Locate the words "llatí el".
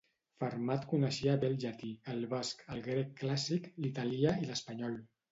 1.63-2.25